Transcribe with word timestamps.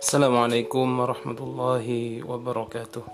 Assalamualaikum 0.00 0.88
warahmatullahi 0.96 2.24
wabarakatuh. 2.24 3.04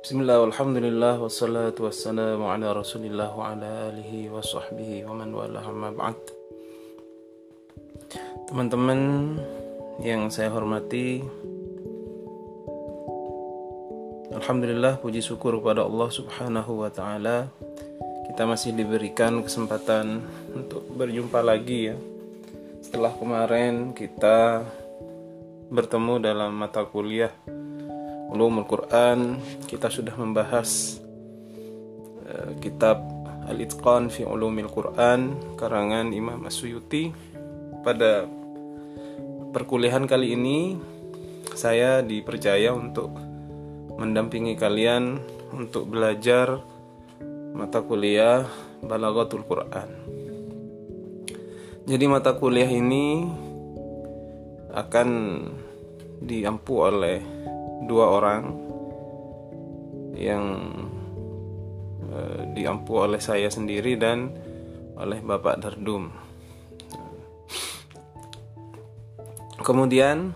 Bismillah 0.00 0.48
walhamdulillah 0.48 1.20
wassalatu 1.20 1.84
wassalamu 1.84 2.48
ala 2.48 2.72
rasulillah 2.72 3.28
wa 3.28 3.52
ala 3.52 3.92
alihi 3.92 4.32
wa 4.32 4.40
sahbihi 4.40 5.04
wa 5.04 5.20
man 5.20 5.28
wala 5.36 5.60
ba'd. 5.92 6.16
Teman-teman 8.48 9.00
yang 10.00 10.32
saya 10.32 10.48
hormati 10.48 11.20
Alhamdulillah 14.32 15.04
puji 15.04 15.20
syukur 15.20 15.60
kepada 15.60 15.84
Allah 15.84 16.08
subhanahu 16.08 16.80
wa 16.80 16.88
ta'ala. 16.88 17.52
Kita 18.24 18.48
masih 18.48 18.72
diberikan 18.72 19.44
kesempatan 19.44 20.24
untuk 20.56 20.88
berjumpa 20.96 21.44
lagi 21.44 21.92
ya. 21.92 21.96
Setelah 22.80 23.12
kemarin 23.20 23.92
kita 23.92 24.64
bertemu 25.70 26.18
dalam 26.18 26.50
mata 26.58 26.82
kuliah 26.82 27.30
Ulumul 28.30 28.66
Quran 28.66 29.38
kita 29.70 29.86
sudah 29.86 30.18
membahas 30.18 30.98
uh, 32.26 32.58
kitab 32.58 32.98
Al-Itqan 33.46 34.10
fi 34.10 34.26
Ulumil 34.26 34.70
Quran 34.70 35.38
karangan 35.54 36.10
Imam 36.10 36.42
Asyuyuti 36.42 37.14
pada 37.86 38.26
perkuliahan 39.54 40.10
kali 40.10 40.34
ini 40.34 40.78
saya 41.54 42.02
dipercaya 42.02 42.74
untuk 42.74 43.14
mendampingi 43.98 44.54
kalian 44.54 45.18
untuk 45.50 45.90
belajar 45.90 46.62
mata 47.54 47.82
kuliah 47.82 48.46
Balaghatul 48.80 49.44
Quran. 49.44 49.88
Jadi 51.84 52.04
mata 52.06 52.32
kuliah 52.38 52.70
ini 52.70 53.26
akan 54.74 55.08
diampu 56.20 56.84
oleh 56.84 57.18
dua 57.88 58.06
orang 58.20 58.42
yang 60.14 60.44
uh, 62.12 62.40
diampu 62.52 63.00
oleh 63.00 63.18
saya 63.18 63.48
sendiri 63.48 63.96
dan 63.96 64.30
oleh 65.00 65.18
Bapak 65.24 65.64
Dardum. 65.64 66.12
Kemudian 69.60 70.32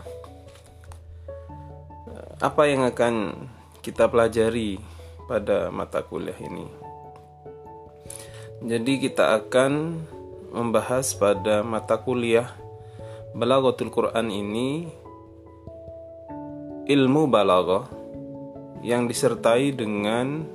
apa 2.45 2.63
yang 2.69 2.85
akan 2.85 3.49
kita 3.81 4.09
pelajari 4.09 4.77
pada 5.25 5.73
mata 5.73 6.05
kuliah 6.05 6.37
ini? 6.45 6.69
Jadi 8.65 9.01
kita 9.01 9.37
akan 9.37 10.01
membahas 10.53 11.13
pada 11.17 11.61
mata 11.61 12.01
kuliah 12.01 12.64
Balaghatul 13.35 13.91
Quran 13.91 14.31
ini 14.31 14.87
ilmu 16.87 17.27
balaghah 17.27 17.91
yang 18.87 19.11
disertai 19.11 19.75
dengan 19.75 20.47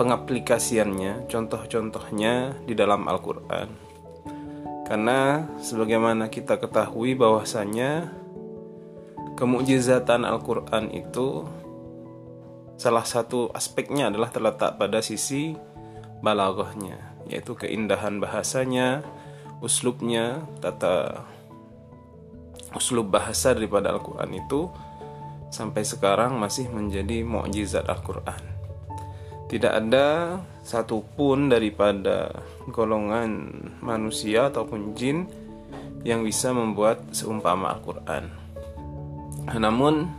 pengaplikasiannya, 0.00 1.28
contoh-contohnya 1.28 2.64
di 2.64 2.72
dalam 2.72 3.04
Al-Qur'an. 3.04 3.68
Karena 4.88 5.44
sebagaimana 5.60 6.32
kita 6.32 6.56
ketahui 6.56 7.12
bahwasanya 7.12 8.08
kemujizatan 9.36 10.24
Al-Qur'an 10.24 10.88
itu 10.96 11.44
salah 12.80 13.04
satu 13.04 13.52
aspeknya 13.52 14.08
adalah 14.08 14.32
terletak 14.32 14.80
pada 14.80 15.04
sisi 15.04 15.52
balaghahnya, 16.24 17.20
yaitu 17.28 17.52
keindahan 17.52 18.16
bahasanya, 18.16 19.04
uslubnya, 19.60 20.40
tata 20.64 21.33
uslub 22.74 23.08
bahasa 23.08 23.54
daripada 23.54 23.94
Al-Quran 23.94 24.30
itu 24.34 24.68
sampai 25.54 25.86
sekarang 25.86 26.34
masih 26.36 26.66
menjadi 26.68 27.22
mukjizat 27.22 27.86
Al-Quran. 27.86 28.42
Tidak 29.46 29.70
ada 29.70 30.40
satupun 30.66 31.46
daripada 31.46 32.42
golongan 32.66 33.54
manusia 33.78 34.50
ataupun 34.50 34.98
jin 34.98 35.30
yang 36.02 36.26
bisa 36.26 36.50
membuat 36.50 37.00
seumpama 37.14 37.70
Al-Quran. 37.78 38.24
Namun, 39.54 40.10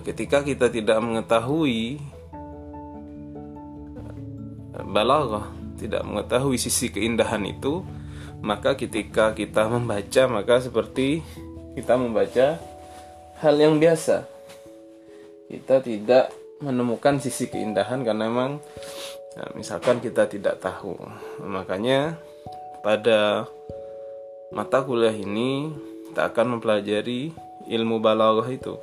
ketika 0.00 0.40
kita 0.40 0.72
tidak 0.72 0.96
mengetahui 1.02 2.00
balaghah, 4.86 5.52
tidak 5.76 6.02
mengetahui 6.08 6.56
sisi 6.56 6.88
keindahan 6.88 7.44
itu, 7.44 7.84
maka 8.40 8.76
ketika 8.76 9.32
kita 9.32 9.68
membaca 9.68 10.22
maka 10.28 10.60
seperti 10.60 11.22
kita 11.76 11.94
membaca 12.00 12.56
hal 13.40 13.54
yang 13.60 13.76
biasa. 13.76 14.24
Kita 15.46 15.84
tidak 15.84 16.32
menemukan 16.64 17.20
sisi 17.20 17.52
keindahan 17.52 18.00
karena 18.00 18.26
memang 18.26 18.58
nah, 19.36 19.50
misalkan 19.54 20.00
kita 20.00 20.26
tidak 20.26 20.58
tahu. 20.58 20.96
Makanya 21.44 22.16
pada 22.80 23.44
mata 24.50 24.80
kuliah 24.82 25.14
ini 25.14 25.68
kita 26.10 26.32
akan 26.32 26.58
mempelajari 26.58 27.34
ilmu 27.68 28.00
balaghah 28.00 28.48
itu 28.48 28.74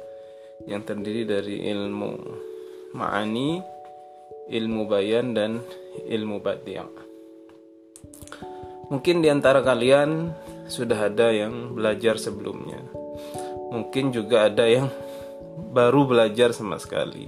yang 0.69 0.85
terdiri 0.85 1.25
dari 1.25 1.65
ilmu 1.71 2.11
ma'ani 2.93 3.57
ilmu 4.53 4.85
bayan 4.85 5.33
dan 5.33 5.63
ilmu 6.05 6.43
badiah 6.43 7.12
Mungkin 8.93 9.25
di 9.25 9.29
antara 9.33 9.65
kalian 9.65 10.29
sudah 10.69 11.09
ada 11.09 11.33
yang 11.33 11.73
belajar 11.73 12.21
sebelumnya. 12.21 12.77
Mungkin 13.73 14.13
juga 14.13 14.45
ada 14.45 14.69
yang 14.69 14.85
baru 15.73 16.05
belajar 16.05 16.53
sama 16.53 16.77
sekali. 16.77 17.25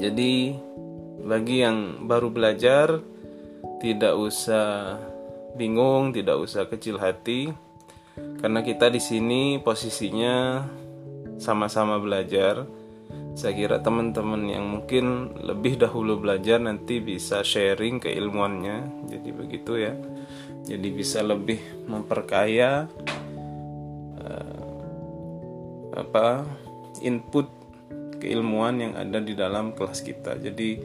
Jadi, 0.00 0.56
bagi 1.20 1.60
yang 1.60 2.08
baru 2.08 2.32
belajar, 2.32 2.96
tidak 3.84 4.16
usah 4.16 4.96
bingung, 5.52 6.16
tidak 6.16 6.40
usah 6.40 6.64
kecil 6.64 6.96
hati, 6.96 7.52
karena 8.40 8.64
kita 8.64 8.88
di 8.88 9.00
sini 9.04 9.60
posisinya 9.60 10.64
sama-sama 11.36 12.00
belajar 12.00 12.64
saya 13.36 13.52
kira 13.52 13.84
teman-teman 13.84 14.48
yang 14.48 14.64
mungkin 14.64 15.36
lebih 15.44 15.76
dahulu 15.76 16.16
belajar 16.16 16.56
nanti 16.56 17.04
bisa 17.04 17.44
sharing 17.44 18.00
keilmuannya. 18.00 19.04
Jadi 19.12 19.28
begitu 19.28 19.76
ya. 19.76 19.92
Jadi 20.64 20.88
bisa 20.88 21.20
lebih 21.20 21.60
memperkaya 21.84 22.88
uh, 24.24 24.64
apa 26.00 26.48
input 27.04 27.52
keilmuan 28.16 28.80
yang 28.80 28.96
ada 28.96 29.20
di 29.20 29.36
dalam 29.36 29.76
kelas 29.76 30.00
kita. 30.00 30.40
Jadi 30.40 30.80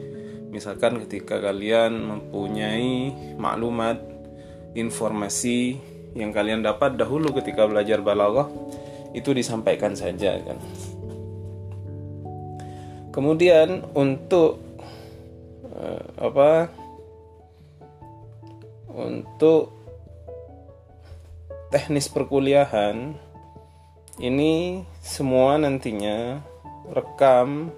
misalkan 0.52 1.00
ketika 1.08 1.40
kalian 1.40 2.04
mempunyai 2.04 3.16
maklumat 3.40 3.96
informasi 4.76 5.80
yang 6.12 6.36
kalian 6.36 6.60
dapat 6.60 7.00
dahulu 7.00 7.32
ketika 7.32 7.64
belajar 7.64 8.04
balaghah 8.04 8.52
itu 9.16 9.32
disampaikan 9.32 9.96
saja 9.96 10.36
kan 10.44 10.60
kemudian 13.12 13.84
untuk 13.92 14.58
uh, 15.76 16.04
apa? 16.18 16.72
Untuk 18.92 19.72
teknis 21.72 22.08
perkuliahan 22.12 23.16
ini 24.20 24.84
semua 25.00 25.56
nantinya 25.56 26.44
rekam 26.92 27.72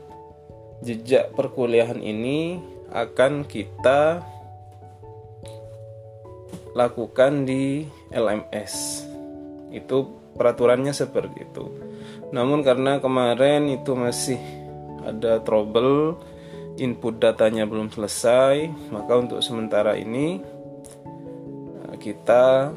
jejak 0.83 1.31
perkuliahan 1.39 2.03
ini 2.03 2.59
akan 2.91 3.47
kita 3.47 4.19
lakukan 6.75 7.47
di 7.47 7.87
LMS 8.11 9.06
itu 9.70 10.11
peraturannya 10.35 10.91
seperti 10.91 11.47
itu. 11.47 11.64
Namun 12.35 12.67
karena 12.67 12.99
kemarin 12.99 13.70
itu 13.70 13.94
masih 13.94 14.38
ada 15.05 15.41
trouble 15.45 16.19
input 16.81 17.23
datanya 17.23 17.69
belum 17.69 17.93
selesai 17.93 18.67
maka 18.91 19.12
untuk 19.15 19.39
sementara 19.45 19.95
ini 19.95 20.43
eh, 21.87 21.97
kita 22.03 22.75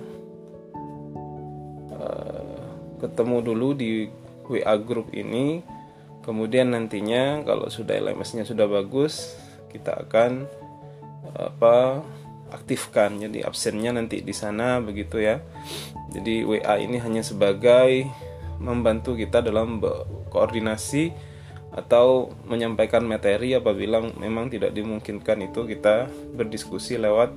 uh, 1.97 2.68
ketemu 3.01 3.38
dulu 3.41 3.74
di 3.74 4.09
WA 4.47 4.75
group 4.79 5.12
ini. 5.12 5.62
Kemudian 6.24 6.75
nantinya 6.75 7.39
kalau 7.47 7.71
sudah 7.71 7.95
LMS-nya 7.95 8.44
sudah 8.44 8.68
bagus 8.68 9.31
kita 9.71 9.95
akan 9.95 10.44
apa 11.35 12.03
aktifkan. 12.51 13.19
Jadi 13.19 13.44
absennya 13.44 13.95
nanti 13.95 14.19
di 14.19 14.35
sana 14.35 14.83
begitu 14.83 15.23
ya. 15.23 15.39
Jadi 16.12 16.44
WA 16.44 16.75
ini 16.83 17.00
hanya 17.00 17.23
sebagai 17.23 18.07
membantu 18.59 19.15
kita 19.15 19.39
dalam 19.39 19.80
koordinasi 20.33 21.13
atau 21.75 22.31
menyampaikan 22.47 23.03
materi 23.03 23.53
apabila 23.53 23.99
memang 24.15 24.47
tidak 24.47 24.71
dimungkinkan 24.71 25.51
itu 25.51 25.67
kita 25.67 26.07
berdiskusi 26.35 26.95
lewat 26.95 27.35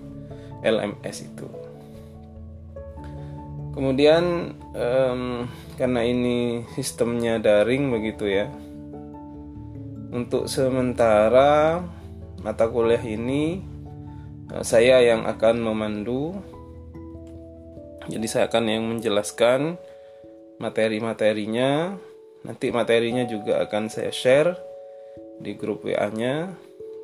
LMS 0.62 1.27
itu. 1.27 1.49
kemudian 3.71 4.55
um, 4.75 5.47
karena 5.79 6.03
ini 6.05 6.67
sistemnya 6.75 7.38
daring 7.38 7.88
begitu 7.88 8.27
ya 8.29 8.50
untuk 10.11 10.50
sementara 10.50 11.81
mata 12.43 12.67
kuliah 12.67 13.00
ini 13.00 13.62
uh, 14.50 14.61
saya 14.67 15.00
yang 15.00 15.25
akan 15.25 15.62
memandu 15.62 16.35
jadi 18.11 18.26
saya 18.26 18.44
akan 18.50 18.65
yang 18.67 18.85
menjelaskan 18.91 19.79
materi-materinya 20.59 21.97
nanti 22.45 22.73
materinya 22.73 23.25
juga 23.29 23.61
akan 23.65 23.93
saya 23.93 24.13
share 24.13 24.57
di 25.41 25.57
grup 25.57 25.85
WA-nya 25.85 26.53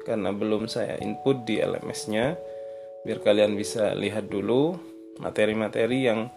karena 0.04 0.30
belum 0.30 0.70
saya 0.70 1.00
input 1.02 1.44
di 1.48 1.58
LMS-nya 1.58 2.36
biar 3.02 3.18
kalian 3.22 3.54
bisa 3.54 3.94
lihat 3.94 4.30
dulu 4.30 4.76
materi-materi 5.22 6.10
yang 6.10 6.28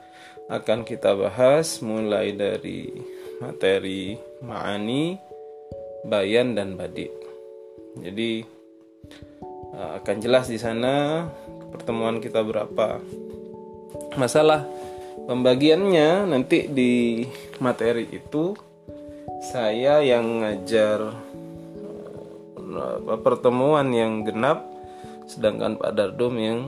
akan 0.50 0.82
kita 0.82 1.14
bahas 1.14 1.82
mulai 1.86 2.34
dari 2.34 2.90
materi 3.38 4.18
ma'ani, 4.42 5.16
bayan 6.06 6.58
dan 6.58 6.74
badi. 6.74 7.06
Jadi 8.02 8.42
eh, 9.74 9.92
akan 10.02 10.18
jelas 10.22 10.50
di 10.50 10.58
sana 10.58 11.26
pertemuan 11.70 12.18
kita 12.18 12.42
berapa. 12.42 12.98
Masalah 14.18 14.66
pembagiannya 15.30 16.26
nanti 16.30 16.66
di 16.66 17.24
materi 17.62 18.10
itu 18.10 18.58
saya 19.38 20.02
yang 20.02 20.42
ngajar 20.42 21.14
pertemuan 23.22 23.94
yang 23.94 24.26
genap 24.26 24.66
sedangkan 25.30 25.78
Pak 25.78 25.94
Dardom 25.94 26.36
yang 26.42 26.60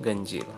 ganjil. 0.00 0.48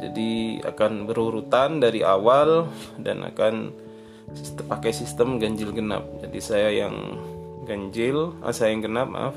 Jadi 0.00 0.62
akan 0.64 1.04
berurutan 1.04 1.82
dari 1.82 2.00
awal 2.00 2.70
dan 2.96 3.26
akan 3.26 3.74
pakai 4.70 4.94
sistem 4.94 5.36
ganjil 5.36 5.74
genap. 5.74 6.06
Jadi 6.22 6.38
saya 6.40 6.70
yang 6.70 6.94
ganjil, 7.66 8.32
ah, 8.40 8.54
saya 8.54 8.72
yang 8.72 8.86
genap 8.86 9.10
maaf, 9.10 9.36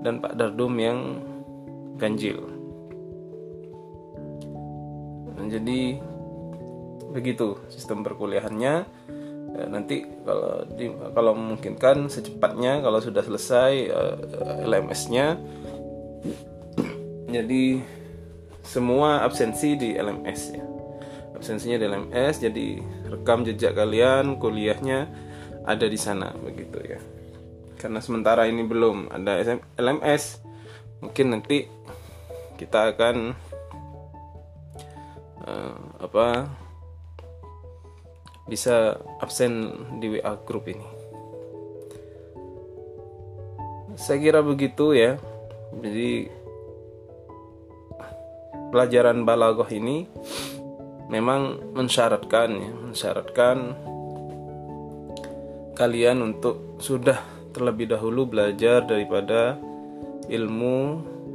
dan 0.00 0.22
Pak 0.22 0.38
Dardum 0.38 0.74
yang 0.80 1.20
ganjil. 2.00 2.40
Jadi 5.50 5.98
begitu 7.10 7.58
sistem 7.66 8.06
perkuliahannya 8.06 8.86
ya, 9.56 9.64
nanti 9.66 10.06
kalau 10.22 10.64
di, 10.74 10.86
kalau 11.14 11.32
memungkinkan 11.34 12.10
secepatnya 12.10 12.82
kalau 12.82 12.98
sudah 13.02 13.22
selesai 13.24 13.72
uh, 13.90 14.16
eh, 14.20 14.66
LMS-nya 14.66 15.26
jadi 17.34 17.64
semua 18.60 19.24
absensi 19.24 19.74
di 19.74 19.96
LMS 19.96 20.40
ya. 20.54 20.64
Absensinya 21.34 21.80
di 21.80 21.86
LMS 21.88 22.34
jadi 22.44 22.66
rekam 23.08 23.42
jejak 23.48 23.72
kalian 23.72 24.36
kuliahnya 24.36 25.08
ada 25.64 25.86
di 25.88 25.96
sana 25.96 26.30
begitu 26.36 26.78
ya. 26.84 27.00
Karena 27.80 27.98
sementara 28.04 28.44
ini 28.44 28.62
belum 28.62 29.08
ada 29.08 29.40
LMS 29.80 30.44
mungkin 31.00 31.26
nanti 31.32 31.64
kita 32.60 32.92
akan 32.92 33.32
uh, 35.48 35.76
apa 36.04 36.44
bisa 38.50 38.98
absen 39.22 39.70
di 40.02 40.18
WA 40.18 40.34
grup 40.42 40.66
ini. 40.66 40.88
Saya 43.94 44.18
kira 44.18 44.42
begitu 44.42 44.90
ya. 44.90 45.14
Jadi 45.70 46.26
pelajaran 48.74 49.22
balagoh 49.22 49.70
ini 49.70 50.10
memang 51.06 51.74
mensyaratkan 51.74 52.48
ya, 52.58 52.70
mensyaratkan 52.90 53.56
kalian 55.78 56.22
untuk 56.22 56.78
sudah 56.82 57.18
terlebih 57.50 57.90
dahulu 57.90 58.30
belajar 58.30 58.86
daripada 58.86 59.58
ilmu 60.30 60.78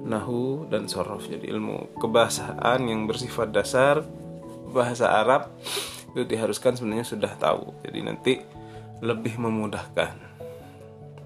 nahu 0.06 0.70
dan 0.72 0.88
sorof 0.88 1.28
jadi 1.28 1.52
ilmu 1.58 1.98
kebahasaan 2.00 2.88
yang 2.88 3.10
bersifat 3.10 3.52
dasar 3.52 4.06
bahasa 4.72 5.12
Arab 5.12 5.52
itu 6.16 6.24
diharuskan 6.24 6.80
sebenarnya 6.80 7.04
sudah 7.04 7.36
tahu. 7.36 7.76
Jadi 7.84 8.00
nanti 8.00 8.34
lebih 9.04 9.36
memudahkan. 9.36 10.16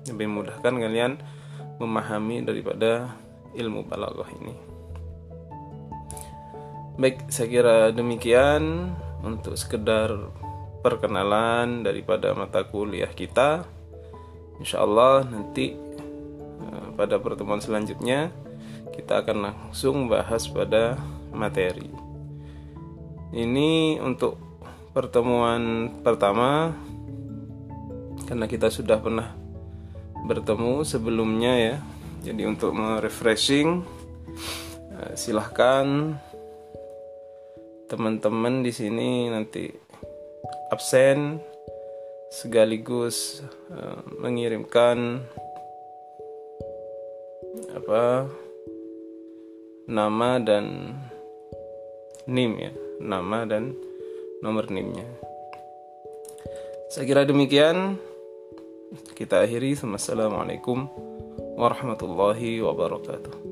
Lebih 0.09 0.25
memudahkan 0.25 0.73
kalian 0.73 1.21
memahami 1.77 2.41
daripada 2.41 3.13
ilmu 3.53 3.85
balaghah 3.85 4.33
ini. 4.41 4.57
Baik 6.97 7.29
saya 7.29 7.47
kira 7.53 7.77
demikian 7.93 8.89
untuk 9.21 9.53
sekedar 9.61 10.09
perkenalan 10.81 11.85
daripada 11.85 12.33
mata 12.33 12.65
kuliah 12.65 13.13
kita. 13.13 13.69
Insya 14.57 14.81
Allah 14.81 15.21
nanti 15.21 15.77
eh, 16.65 16.87
pada 16.97 17.21
pertemuan 17.21 17.61
selanjutnya 17.61 18.33
kita 18.89 19.21
akan 19.21 19.53
langsung 19.53 20.09
bahas 20.09 20.49
pada 20.49 20.97
materi. 21.29 21.93
Ini 23.29 24.01
untuk 24.01 24.48
pertemuan 24.95 25.93
pertama 26.01 26.73
karena 28.25 28.45
kita 28.45 28.69
sudah 28.69 29.01
pernah 29.01 29.33
bertemu 30.25 30.85
sebelumnya 30.85 31.53
ya. 31.57 31.75
Jadi 32.19 32.43
untuk 32.43 32.75
refreshing 32.75 33.81
eh, 34.93 35.13
silahkan 35.15 36.19
teman-teman 37.89 38.61
di 38.61 38.69
sini 38.69 39.33
nanti 39.33 39.65
absen 40.69 41.41
sekaligus 42.29 43.41
uh, 43.73 44.05
mengirimkan 44.21 45.25
apa 47.73 48.29
nama 49.89 50.37
dan 50.37 50.93
nim 52.29 52.53
ya 52.61 52.69
nama 53.01 53.49
dan 53.49 53.73
nomor 54.39 54.71
NIM-nya. 54.71 55.05
Saya 56.89 57.05
kira 57.05 57.27
demikian. 57.27 57.99
Kita 59.13 59.45
akhiri. 59.45 59.77
Assalamualaikum 59.77 60.89
warahmatullahi 61.59 62.63
wabarakatuh. 62.63 63.48